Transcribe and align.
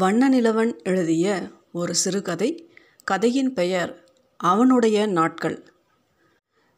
வண்ணநிலவன் 0.00 0.72
எழுதிய 0.82 1.52
ஒரு 1.72 1.94
சிறுகதை 1.94 2.68
கதையின் 3.04 3.52
பெயர் 3.52 4.04
அவனுடைய 4.36 5.06
நாட்கள். 5.06 5.72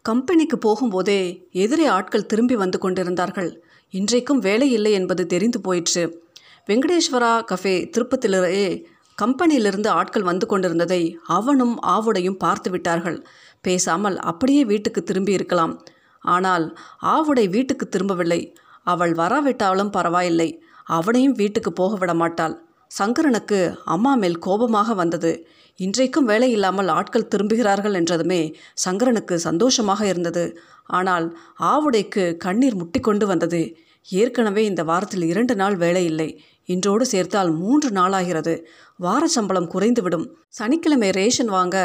கம்பெனிக்கு 0.03 0.57
போகும்போதே 0.57 1.47
எதிரே 1.51 1.87
ஆட்கள் 1.87 2.27
திரும்பி 2.27 2.57
வந்து 2.57 2.79
கொண்டிருந்தார்கள். 2.79 3.63
இன்றைக்கும் 3.91 4.39
வேலை 4.39 4.71
இல்லை 4.71 4.93
என்பது 4.93 5.27
தெரிந்து 5.27 5.61
போயிற்று. 5.61 6.23
வெங்கடேஸ்வரா 6.67 7.33
கஃபே 7.53 7.91
திருப்பத்திலேயே 7.97 8.87
கம்பெனியிலிருந்து 9.19 9.87
ஆட்கள் 9.87 10.23
வந்து 10.23 10.47
கொண்டிருந்ததை 10.47 11.19
அவனும் 11.23 11.83
ஆவுடையும் 11.83 12.39
பார்த்து 12.39 12.71
விட்டார்கள். 12.71 13.27
பேசாமல் 13.61 14.19
அப்படியே 14.19 14.65
வீட்டுக்கு 14.65 15.03
திரும்பி 15.03 15.33
இருக்கலாம். 15.33 15.87
ஆனால் 16.21 16.79
ஆவுடை 17.03 17.51
வீட்டுக்கு 17.51 17.89
திரும்பவில்லை. 17.89 18.55
அவள் 18.83 19.15
வராவிட்டாலும் 19.15 19.91
பரவாயில்லை. 19.91 20.63
அவனையும் 20.85 21.33
வீட்டுக்கு 21.33 21.73
போக 21.73 21.97
விட 21.97 22.15
மாட்டாள் 22.15 22.67
சங்கரனுக்கு 22.91 23.59
அம்மா 23.85 24.13
மேல் 24.15 24.39
கோபமாக 24.39 24.95
வந்தது. 24.95 25.33
இன்றைக்கும் 25.81 26.25
வேலை 26.25 26.51
இல்லாமல் 26.51 26.89
ஆட்கள் 26.89 27.31
திரும்புகிறார்கள் 27.35 27.93
என்றதுமே 27.93 28.41
சங்கரனுக்கு 28.85 29.35
சந்தோஷமாக 29.35 30.07
இருந்தது. 30.07 30.45
ஆனால் 30.91 31.27
ஆவுடைக்கு 31.73 32.25
கண்ணீர் 32.37 32.79
முட்டிக்கொண்டு 32.81 33.27
வந்தது. 33.27 33.63
ஏற்கனவே 34.09 34.65
இந்த 34.65 34.83
வாரத்தில் 34.85 35.23
இரண்டு 35.23 35.55
நாள் 35.55 35.77
வேலை 35.77 36.05
இல்லை. 36.05 36.29
இன்றோடு 36.65 37.05
சேர்த்தால் 37.07 37.51
மூன்று 37.53 37.89
நாளாகிறது. 37.91 38.55
வார 38.97 39.23
சம்பளம் 39.27 39.71
குறைந்துவிடும். 39.71 40.27
சனிக்கிழமை 40.49 41.11
ரேஷன் 41.11 41.47
வாங்க 41.47 41.77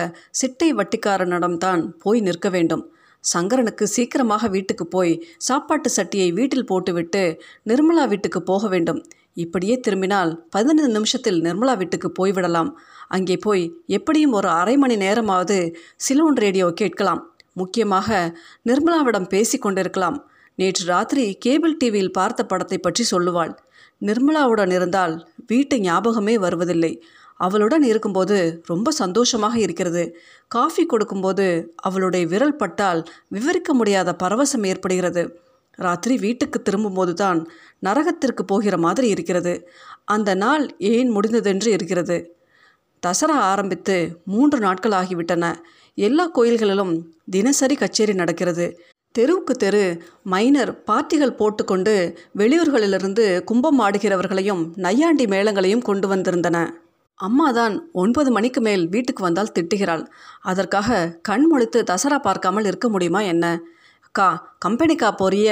சிட்டை 0.41 0.69
வட்டிக்காரனிடம்தான் 0.73 1.83
போய் 1.99 2.19
நிற்க 2.19 2.49
வேண்டும். 2.49 2.83
சங்கரனுக்கு 3.31 3.85
சீக்கிரமாக 3.95 4.47
வீட்டுக்கு 4.55 4.85
போய் 4.95 5.13
சாப்பாட்டு 5.47 5.89
சட்டியை 5.97 6.29
வீட்டில் 6.39 6.69
போட்டுவிட்டு 6.71 7.23
நிர்மலா 7.69 8.05
வீட்டுக்கு 8.13 8.41
போக 8.51 8.67
வேண்டும். 8.73 9.01
இப்படியே 9.43 9.75
திரும்பினால் 9.85 10.31
பதினைந்து 10.55 10.89
நிமிஷத்தில் 10.97 11.39
நிர்மலா 11.45 11.73
வீட்டுக்கு 11.81 12.09
போய்விடலாம். 12.19 12.71
அங்கே 13.15 13.37
போய் 13.45 13.63
எப்படியும் 13.97 14.35
ஒரு 14.39 14.49
அரை 14.59 14.75
மணி 14.83 14.95
நேரமாவது 15.05 15.57
சிலோன் 16.05 16.37
ரேடியோ 16.43 16.67
கேட்கலாம். 16.81 17.21
முக்கியமாக 17.61 18.09
நிர்மலாவிடம் 18.69 19.31
பேசி 19.33 19.57
கொண்டிருக்கலாம். 19.57 20.17
நேற்று 20.59 20.83
ராத்திரி 20.85 21.25
கேபிள் 21.45 21.79
டிவியில் 21.81 22.15
பார்த்த 22.17 22.41
படத்தை 22.51 22.77
பற்றி 22.77 23.03
சொல்லுவாள். 23.11 23.53
நிர்மலாவுடன் 24.01 24.71
இருந்தால் 24.77 25.13
வீட்டு 25.47 25.75
ஞாபகமே 25.79 26.35
வருவதில்லை. 26.45 26.93
அவளுடன் 27.45 27.85
இருக்கும்போது 27.91 28.37
ரொம்ப 28.71 28.91
சந்தோஷமாக 29.01 29.55
இருக்கிறது. 29.65 30.03
காஃபி 30.51 30.83
கொடுக்கும்போது 30.85 31.47
அவளுடைய 31.89 32.23
விரல் 32.33 32.59
பட்டால் 32.61 33.01
விவரிக்க 33.35 33.71
முடியாத 33.73 34.09
பரவசம் 34.23 34.67
ஏற்படுகிறது. 34.71 35.23
ராத்திரி 35.79 36.15
வீட்டுக்கு 36.17 36.57
திரும்பும்போது 36.61 37.13
தான் 37.13 37.39
நரகத்திற்கு 37.85 38.43
போகிற 38.51 38.75
மாதிரி 38.85 39.07
இருக்கிறது. 39.15 39.53
அந்த 40.15 40.31
நாள் 40.43 40.65
ஏன் 40.93 41.09
முடிந்ததென்று 41.15 41.69
இருக்கிறது. 41.77 42.17
தசரா 43.03 43.37
ஆரம்பித்து 43.51 43.95
மூன்று 44.33 44.57
நாட்கள் 44.59 44.95
ஆகிவிட்டன. 44.99 45.45
எல்லா 45.97 46.25
கோயில்களிலும் 46.37 46.93
தினசரி 47.29 47.75
கச்சேரி 47.75 48.13
நடக்கிறது. 48.13 48.67
தெருவுக்கு 49.15 49.53
தெரு 49.63 49.83
மைனர் 50.33 50.71
பார்ட்டிகள் 50.87 51.37
போட்டுக்கொண்டு 51.39 51.93
வெளியூர்களிலிருந்து 52.37 53.25
கும்பம் 53.49 53.81
ஆடுகிறவர்களையும் 53.85 54.63
நையாண்டி 54.85 55.25
மேளங்களையும் 55.25 55.85
கொண்டு 55.89 56.07
வந்திருந்தன. 56.13 56.57
அம்மா 57.19 57.51
தான் 57.51 57.89
ஒன்பது 57.91 58.31
மணிக்கு 58.31 58.61
மேல் 58.61 58.89
வீட்டுக்கு 58.89 59.23
வந்தால் 59.23 59.51
திட்டுகிறாள். 59.51 60.03
அதற்காக 60.41 61.19
கண் 61.21 61.45
முழித்து 61.51 61.83
தசரா 61.83 62.19
பார்க்காமல் 62.19 62.65
இருக்க 62.65 62.89
முடியுமா 62.89 63.21
என்ன? 63.21 63.61
அக்கா 63.99 64.55
கம்பெனிக்கா 64.65 65.09
போறிய. 65.17 65.49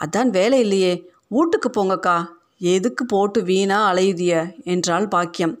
அதான் 0.00 0.30
வேலை 0.30 0.60
இல்லையே. 0.60 1.10
வீட்டுக்கு 1.28 1.70
போங்கக்கா. 1.70 2.16
எதுக்கு 2.58 3.04
போட்டு 3.06 3.42
வீணா 3.42 3.92
அலையுதிய? 3.92 4.34
என்றாள் 4.64 5.08
பாக்கியம். 5.08 5.54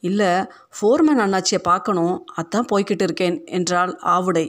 இல்லை 0.00 0.30
ஃபோர்மேன் 0.76 1.22
அண்ணாச்சியை 1.24 1.60
பார்க்கணும். 1.62 2.24
அதான் 2.36 2.68
போய்கிட்டு 2.72 3.02
இருக்கேன் 3.02 3.44
என்றாள் 3.44 3.98
ஆவுடை. 4.04 4.46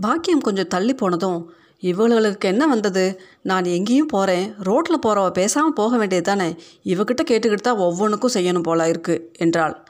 பாக்கியம் 0.00 0.40
கொஞ்சம் 0.40 0.66
தள்ளி 0.66 0.94
போனதும் 0.94 1.40
இவளுகளுக்கு 1.84 2.40
என்ன 2.40 2.66
வந்தது? 2.66 3.20
நான் 3.42 3.64
எங்கேயும் 3.64 4.06
போகிறேன் 4.06 4.54
ரோட்டில் 4.58 4.98
போகிறவ 4.98 5.30
பேசாமல் 5.30 5.72
போக 5.72 5.96
வேண்டியது 5.96 6.26
தானே? 6.26 6.56
இவகிட்ட 6.84 7.22
கேட்டுக்கிட்டு 7.30 7.66
தான் 7.68 7.76
ஒவ்வொன்றுக்கும் 7.76 8.34
செய்யணும் 8.34 8.62
போல 8.62 8.88
இருக்கு 8.88 9.30
என்றாள். 9.38 9.84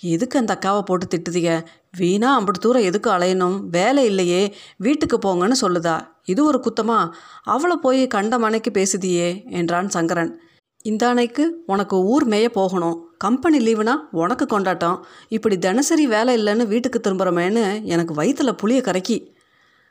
எதுக்கு 0.00 0.38
அந்த 0.38 0.58
அக்காவை 0.62 0.82
போட்டு 0.82 1.06
திட்டுதீங்க? 1.06 1.64
வீணா 1.96 2.40
அம்பட்டு 2.40 2.60
தூரம் 2.60 2.82
எதுக்கு 2.82 3.10
அலையணும்? 3.10 3.60
வேலை 3.68 4.04
இல்லையே. 4.04 4.54
வீட்டுக்கு 4.76 5.18
போங்கன்னு 5.18 5.52
சொல்லுதா. 5.60 6.08
இது 6.24 6.44
ஒரு 6.44 6.62
குத்தமா? 6.62 7.10
அவளை 7.42 7.76
போய் 7.76 8.06
கண்ட 8.06 8.38
மனைக்கு 8.38 8.70
பேசுதியே 8.70 9.50
என்றான் 9.50 9.88
சங்கரன். 9.88 10.40
இந்த 10.82 11.08
அன்னைக்கு 11.08 11.62
உனக்கு 11.66 12.02
ஊர் 12.04 12.28
மேய 12.28 12.48
போகணும். 12.48 13.08
கம்பெனி 13.18 13.58
லீவுனா 13.58 13.94
உனக்கு 14.10 14.46
கொண்டாட்டம். 14.46 15.06
இப்படி 15.28 15.58
தினசரி 15.58 16.06
வேலை 16.06 16.44
இல்லைன்னு 16.44 16.66
வீட்டுக்கு 16.66 17.00
திரும்புகிறோமேன்னு 17.00 17.82
எனக்கு 17.82 18.14
வயிற்றில் 18.14 18.54
புளிய 18.54 18.80
கரைக்கி. 18.80 19.33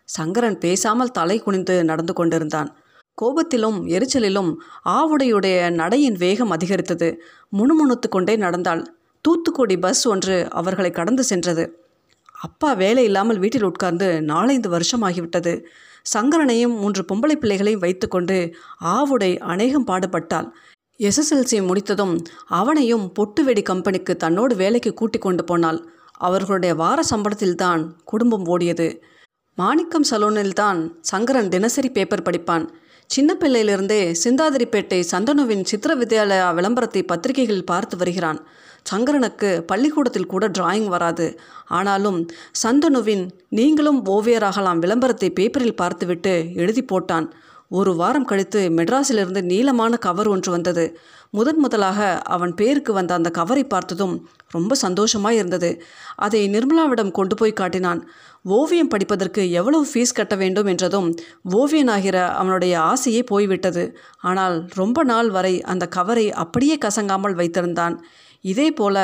சங்கரன் 0.06 0.58
பேசாமல் 0.58 1.12
தலை 1.12 1.40
குனிந்து 1.40 1.84
நடந்து 1.84 2.14
கொண்டிருந்தான். 2.14 2.76
கோபத்திலும் 3.22 3.80
எரிச்சலிலும் 3.88 4.56
ஆவுடையுடைய 4.86 5.72
நடையின் 5.72 6.14
வேகம் 6.14 6.50
அதிகரித்தது. 6.50 7.22
முணுமுணுத்து 7.58 8.10
கொண்டே 8.10 8.36
நடந்தாள். 8.36 8.84
தூத்துக்குடி 9.22 9.78
பஸ் 9.78 10.08
ஒன்று 10.08 10.48
அவர்களை 10.52 10.92
கடந்து 10.92 11.24
சென்றது. 11.24 11.80
அப்பா 12.42 12.74
வேலை 12.74 13.04
இல்லாமல் 13.04 13.40
வீட்டில் 13.40 13.64
உட்கார்ந்து 13.64 14.22
நாலைந்து 14.22 14.70
வருஷமாகிவிட்டது. 14.70 15.62
சங்கரனையும் 16.14 16.76
மூன்று 16.80 17.06
பொம்பளை 17.14 17.36
பிள்ளைகளையும் 17.36 17.82
வைத்துக்கொண்டு 17.82 18.56
ஆவுடை 18.84 19.40
அநேகம் 19.40 19.88
பாடுபட்டாள். 19.88 20.50
எஸ்எஸ்எல்சி 21.00 21.68
முடித்ததும் 21.68 22.22
அவனையும் 22.48 23.14
பொட்டுவெடி 23.20 23.64
கம்பெனிக்கு 23.64 24.16
தன்னோடு 24.16 24.56
வேலைக்கு 24.56 24.94
கூட்டிக் 24.94 25.22
கொண்டு 25.22 25.44
போனாள். 25.44 25.80
அவர்களுடைய 26.12 26.76
வார 26.76 27.02
சம்பளத்தில்தான் 27.10 27.90
குடும்பம் 28.06 28.46
ஓடியது. 28.46 29.02
மாணிக்கம் 29.58 30.06
சலோனில்தான் 30.10 30.80
சங்கரன் 31.02 31.50
தினசரி 31.50 31.90
பேப்பர் 31.90 32.22
படிப்பான். 32.22 32.64
சின்ன 33.10 33.36
பிள்ளையிலிருந்தே 33.40 34.00
சிந்தாதிரிப்பேட்டை 34.24 35.00
சந்தனுவின் 35.12 35.62
சித்திர 35.64 35.96
வித்யாலயா 35.96 36.54
விளம்பரத்தை 36.54 37.04
பத்திரிகைகளில் 37.04 37.66
பார்த்து 37.66 37.98
வருகிறான். 37.98 38.40
சங்கரனுக்கு 38.92 39.62
பள்ளிக்கூடத்தில் 39.62 40.26
கூட 40.26 40.48
டிராயிங் 40.48 40.88
வராது. 40.88 41.40
ஆனாலும் 41.68 42.20
சந்தனுவின் 42.64 43.24
நீங்களும் 43.50 44.06
ஓவியராகலாம் 44.06 44.80
விளம்பரத்தை 44.80 45.30
பேப்பரில் 45.30 45.76
பார்த்துவிட்டு 45.76 46.34
எழுதி 46.54 46.84
போட்டான். 46.84 47.28
ஒரு 47.74 47.92
வாரம் 47.96 48.26
கழித்து 48.26 48.62
மெட்ராஸிலிருந்து 48.70 49.42
நீளமான 49.42 49.94
கவர் 49.98 50.28
ஒன்று 50.28 50.50
வந்தது. 50.52 50.86
முதன் 51.30 51.58
முதலாக 51.58 52.00
அவன் 52.36 52.54
பேருக்கு 52.54 52.92
வந்த 52.94 53.12
அந்த 53.14 53.30
கவரை 53.30 53.64
பார்த்ததும் 53.64 54.14
ரொம்ப 54.52 54.76
சந்தோஷமாக 54.76 55.36
இருந்தது. 55.36 55.70
அதை 56.16 56.42
நிர்மலாவிடம் 56.50 57.12
கொண்டு 57.12 57.36
போய் 57.36 57.54
காட்டினான். 57.54 58.02
ஓவியம் 58.56 58.88
படிப்பதற்கு 58.88 59.44
எவ்வளவு 59.52 59.86
ஃபீஸ் 59.92 60.14
கட்ட 60.14 60.36
வேண்டும் 60.36 60.66
என்றதும் 60.66 61.08
ஓவியனாகிற 61.54 62.18
அவனுடைய 62.34 62.74
ஆசையே 62.82 63.24
போய்விட்டது. 63.24 63.86
ஆனால் 64.22 64.58
ரொம்ப 64.74 65.04
நாள் 65.04 65.30
வரை 65.30 65.56
அந்த 65.64 65.88
கவரை 65.88 66.28
அப்படியே 66.44 66.78
கசங்காமல் 66.86 67.40
வைத்திருந்தான். 67.42 67.98
இதே 68.44 68.66
போல 68.72 68.98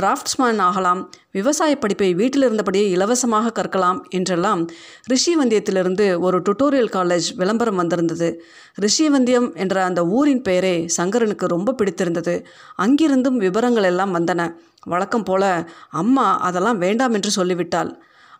டிராஃப்ட்ஸ்மேன் 0.00 0.58
ஆகலாம் 0.58 1.00
விவசாய 1.30 1.72
படிப்பை 1.78 2.14
வீட்டில் 2.14 2.42
இருந்தபடியே 2.42 2.84
இலவசமாக 2.88 3.52
கற்கலாம் 3.58 3.98
என்றெல்லாம் 4.08 4.60
ரிஷிவந்தியத்திலிருந்து 5.12 6.06
ஒரு 6.18 6.38
டுட்டோரியல் 6.38 6.92
காலேஜ் 6.92 7.28
விளம்பரம் 7.36 7.76
வந்திருந்தது. 7.76 8.28
ரிஷிவந்தியம் 8.80 9.48
என்ற 9.54 9.84
அந்த 9.84 10.06
ஊரின் 10.06 10.42
பெயரே 10.42 10.86
சங்கரனுக்கு 10.96 11.46
ரொம்ப 11.46 11.74
பிடித்திருந்தது. 11.74 12.34
அங்கிருந்தும் 12.78 13.36
விவரங்கள் 13.36 13.84
எல்லாம் 13.84 14.14
வந்தன. 14.14 14.40
வழக்கம் 14.84 15.22
போல 15.22 15.44
அம்மா 15.88 16.26
அதெல்லாம் 16.40 16.78
வேண்டாம் 16.78 17.12
என்று 17.12 17.30
சொல்லிவிட்டாள். 17.30 17.92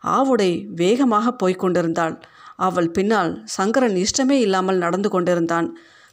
ஆவுடை 0.03 0.51
வேகமாக 0.75 1.31
போய்க் 1.31 1.59
கொண்டிருந்தாள். 1.59 2.15
அவள் 2.55 2.91
பின்னால் 2.91 3.31
சங்கரன் 3.57 3.97
இஷ்டமே 4.05 4.37
இல்லாமல் 4.39 4.77
நடந்து 4.77 5.09
கொண்டிருந்தான். 5.09 5.67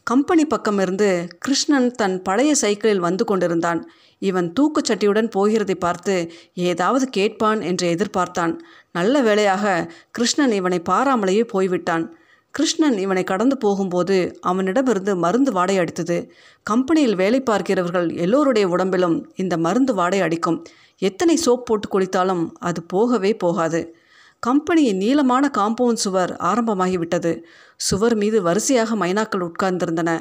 கம்பெனி 0.06 0.46
பக்கம் 0.46 0.78
இருந்து 0.78 1.28
கிருஷ்ணன் 1.38 1.90
தன் 1.90 2.22
பழைய 2.22 2.54
சைக்கிளில் 2.54 2.98
வந்து 2.98 3.24
கொண்டிருந்தான். 3.24 3.80
இவன் 4.18 4.52
தூக்குச்சட்டியுடன் 4.60 5.28
போகிறதை 5.36 5.74
பார்த்து 5.74 6.14
ஏதாவது 6.54 7.08
கேட்பான் 7.08 7.60
என்று 7.60 7.86
எதிர்பார்த்தான். 7.94 8.52
நல்ல 8.92 9.22
வேளையாக 9.22 9.92
கிருஷ்ணன் 10.10 10.52
இவனை 10.52 10.78
பாராமலேயே 10.80 11.44
போய்விட்டான். 11.44 12.16
கிருஷ்ணன் 12.50 12.98
இவனை 12.98 13.24
கடந்து 13.24 13.58
போகும்போது 13.58 14.38
அவனிடமிருந்து 14.40 15.16
மருந்து 15.16 15.52
வாடை 15.52 15.78
அடித்தது. 15.78 16.28
கம்பெனியில் 16.62 17.14
வேலை 17.14 17.40
பார்க்கிறவர்கள் 17.40 18.08
எல்லோருடைய 18.16 18.68
உடம்பிலும் 18.68 19.32
இந்த 19.36 19.56
மருந்து 19.56 19.94
வாடை 19.94 20.20
அடிக்கும். 20.20 20.64
எத்தனை 20.98 21.38
சோப் 21.46 21.66
போட்டு 21.66 21.88
குளித்தாலும் 21.88 22.50
அது 22.58 22.82
போகவே 22.82 23.34
போகாது. 23.34 23.96
கம்பெனியின் 24.40 24.96
நீளமான 24.96 25.50
காம்பவுண்ட் 25.58 26.02
சுவர் 26.04 26.36
ஆரம்பமாகிவிட்டது. 26.40 27.42
சுவர் 27.76 28.16
மீது 28.16 28.42
வரிசையாக 28.42 28.96
மைனாக்கள் 28.96 29.52
உட்கார்ந்திருந்தன. 29.52 30.20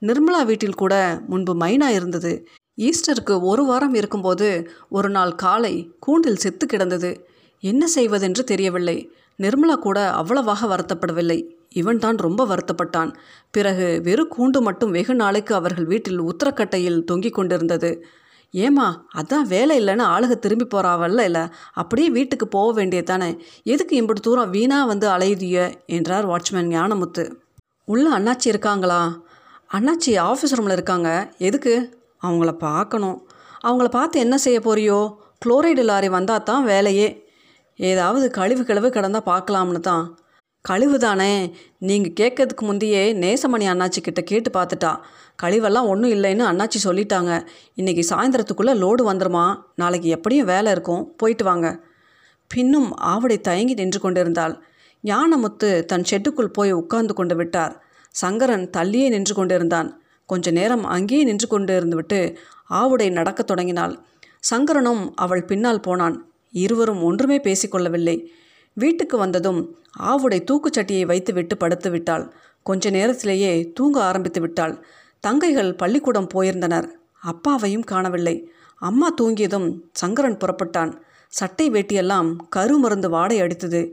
நிர்மலா 0.00 0.44
வீட்டில் 0.44 0.74
கூட 0.74 1.22
முன்பு 1.26 1.56
மைனா 1.56 1.86
இருந்தது. 1.86 2.46
ஈஸ்டருக்கு 2.76 3.40
ஒரு 3.42 3.64
வாரம் 3.64 3.94
இருக்கும்போது 3.94 4.70
ஒரு 4.88 5.10
நாள் 5.10 5.34
காலை 5.34 5.90
கூண்டில் 6.00 6.36
செத்து 6.36 6.66
கிடந்தது. 6.66 7.28
என்ன 7.60 7.86
செய்வதென்று 7.86 8.44
தெரியவில்லை. 8.44 9.12
நிர்மலா 9.38 9.74
கூட 9.74 10.10
அவ்வளவாக 10.10 10.76
வருத்தப்படவில்லை. 10.76 11.44
இவன்தான் 11.68 12.16
ரொம்ப 12.16 12.46
வருத்தப்பட்டான். 12.46 13.14
பிறகு 13.50 14.00
வெறு 14.02 14.26
கூண்டு 14.26 14.60
மட்டும் 14.60 14.90
வெகு 14.90 15.14
நாளைக்கு 15.14 15.54
அவர்கள் 15.54 15.84
வீட்டில் 15.84 16.22
உத்தரக்கட்டையில் 16.22 17.04
தொங்கிக் 17.04 17.34
கொண்டிருந்தது. 17.34 17.90
ஏமா 18.54 18.94
அதான் 19.14 19.42
வேலை 19.42 19.84
இல்லைன்னு 19.84 20.04
ஆளுக 20.04 20.34
திரும்பி 20.34 20.66
போகிறாவல்ல 20.74 21.24
இல்லை 21.24 21.42
அப்படியே 21.72 22.10
வீட்டுக்கு 22.10 22.48
போக 22.48 22.72
வேண்டியது 22.72 23.06
தானே 23.06 23.38
எதுக்கு 23.64 24.02
இம்புட்டு 24.02 24.20
தூரம் 24.20 24.50
வீணாக 24.50 24.86
வந்து 24.86 25.08
அலையுதிய? 25.08 25.74
என்றார் 25.86 26.28
வாட்ச்மேன் 26.28 26.70
ஞானமுத்து. 26.72 27.30
உள்ள 27.84 28.18
அண்ணாச்சி 28.18 28.46
இருக்காங்களா? 28.46 29.22
அண்ணாச்சி 29.72 30.18
ஆஃபீஸ் 30.20 30.54
ரூமில் 30.54 30.72
இருக்காங்க. 30.72 31.32
எதுக்கு? 31.38 31.98
அவங்கள 32.22 32.52
பார்க்கணும். 32.52 33.28
அவங்கள 33.64 33.88
பார்த்து 33.88 34.20
என்ன 34.20 34.38
செய்ய 34.38 34.60
போறியோ? 34.60 35.16
குளோரைடு 35.46 35.82
லாரி 35.82 36.08
வந்தால் 36.08 36.42
தான் 36.42 36.64
வேலையே. 36.64 37.24
ஏதாவது 37.76 38.30
கழிவு 38.30 38.62
கிழவு 38.62 38.88
கிடந்தால் 38.90 39.26
பார்க்கலாம்னு 39.26 39.80
தான். 39.80 40.18
கழிவு 40.66 40.98
தானே 40.98 41.54
நீங்கள் 41.78 42.16
கேட்கறதுக்கு 42.20 42.64
முந்தையே 42.64 43.02
நேசமணி 43.14 43.66
அண்ணாச்சி 43.72 44.00
கிட்ட 44.02 44.20
கேட்டு 44.20 44.50
பார்த்துட்டா. 44.50 44.98
கழிவெல்லாம் 45.42 45.86
ஒன்றும் 45.86 46.10
இல்லைன்னு 46.10 46.44
அண்ணாச்சி 46.50 46.78
சொல்லிட்டாங்க. 46.84 47.46
இன்றைக்கி 47.76 48.02
சாயந்தரத்துக்குள்ளே 48.10 48.72
லோடு 48.74 49.02
வந்துருமா? 49.04 49.56
நாளைக்கு 49.74 50.08
எப்படியும் 50.08 50.46
வேலை 50.46 50.72
இருக்கும். 50.72 51.14
போயிட்டு 51.16 51.44
வாங்க. 51.44 51.80
பின்னும் 52.48 52.96
ஆவடை 52.96 53.40
தயங்கி 53.40 53.74
நின்று 53.74 54.00
கொண்டிருந்தாள். 54.00 54.62
ஞானமுத்து 55.04 55.84
தன் 55.84 56.04
ஷெட்டுக்குள் 56.10 56.52
போய் 56.52 56.72
உட்கார்ந்து 56.72 57.14
கொண்டு 57.14 57.36
விட்டார். 57.36 57.82
சங்கரன் 58.10 58.70
தள்ளியே 58.76 59.08
நின்று 59.08 59.34
கொண்டிருந்தான். 59.34 60.02
கொஞ்ச 60.26 60.50
நேரம் 60.50 60.84
அங்கேயே 60.84 61.24
நின்று 61.24 61.48
கொண்டு 61.48 61.80
இருந்துவிட்டு 61.80 62.36
ஆவுடை 62.70 63.10
நடக்கத் 63.10 63.46
தொடங்கினாள். 63.46 63.98
சங்கரனும் 64.40 65.14
அவள் 65.14 65.44
பின்னால் 65.44 65.80
போனான். 65.80 66.30
இருவரும் 66.52 67.02
ஒன்றுமே 67.02 67.38
பேசிக்கொள்ளவில்லை. 67.38 68.24
வீட்டுக்கு 68.76 69.18
வந்ததும் 69.18 69.76
ஆவுடை 69.98 70.38
தூக்குச்சட்டியை 70.50 71.06
வைத்துவிட்டு 71.06 71.56
படுத்து 71.56 71.90
விட்டாள் 71.90 72.34
கொஞ்ச 72.62 72.90
நேரத்திலேயே 72.90 73.70
தூங்க 73.70 74.02
ஆரம்பித்து 74.02 74.40
விட்டாள். 74.40 74.84
தங்கைகள் 75.26 75.76
பள்ளிக்கூடம் 75.76 76.28
போயிருந்தனர். 76.34 76.88
அப்பாவையும் 77.20 77.84
காணவில்லை. 77.84 78.50
அம்மா 78.78 79.14
தூங்கியதும் 79.20 79.68
சங்கரன் 79.92 80.36
புறப்பட்டான். 80.36 80.92
சட்டை 81.28 81.70
வேட்டியெல்லாம் 81.70 82.36
கருமருந்து 82.56 83.08
வாடை 83.08 83.40
அடித்தது. 83.40 83.92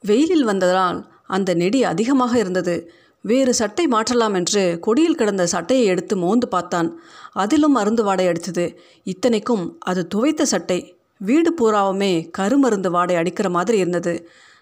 வெயிலில் 0.00 0.44
வந்ததால் 0.44 1.12
அந்த 1.26 1.54
நெடி 1.54 1.84
அதிகமாக 1.84 2.38
இருந்தது. 2.38 2.90
வேறு 3.24 3.54
சட்டை 3.54 3.86
மாற்றலாம் 3.86 4.34
என்று 4.34 4.78
கொடியில் 4.80 5.14
கிடந்த 5.14 5.46
சட்டையை 5.46 5.84
எடுத்து 5.86 6.16
மோந்து 6.16 6.48
பார்த்தான். 6.48 6.88
அதிலும் 7.32 7.72
மருந்து 7.72 8.04
வாடை 8.04 8.26
அடித்தது. 8.26 8.76
இத்தனைக்கும் 9.04 9.78
அது 9.80 10.06
துவைத்த 10.14 10.42
சட்டை. 10.42 10.80
வீடு 11.24 11.50
பூராவுமே 11.54 12.12
கருமருந்து 12.38 12.90
வாடை 12.90 13.14
அடிக்கிற 13.16 13.48
மாதிரி 13.50 13.78
இருந்தது. 13.78 14.14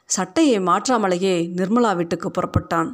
சட்டையை 0.05 0.61
மாற்றாமலேயே 0.61 1.37
நிர்மலா 1.57 1.97
வீட்டுக்கு 1.97 2.29
புறப்பட்டான். 2.31 2.91